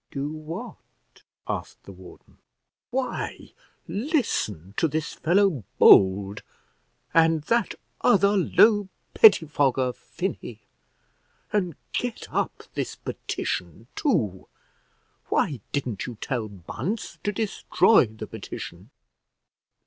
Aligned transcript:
"Do 0.09 0.31
what?" 0.31 1.21
asked 1.47 1.83
the 1.83 1.91
warden. 1.91 2.39
"Why, 2.89 3.51
listen 3.87 4.73
to 4.77 4.87
this 4.87 5.13
fellow 5.13 5.63
Bold, 5.77 6.41
and 7.13 7.43
that 7.43 7.75
other 8.03 8.35
low 8.35 8.89
pettifogger, 9.13 9.93
Finney; 9.93 10.61
and 11.53 11.75
get 11.93 12.33
up 12.33 12.63
this 12.73 12.95
petition 12.95 13.85
too. 13.95 14.47
Why 15.29 15.59
didn't 15.71 16.07
you 16.07 16.17
tell 16.19 16.47
Bunce 16.49 17.19
to 17.23 17.31
destroy 17.31 18.07
the 18.07 18.25
petition?" 18.25 18.89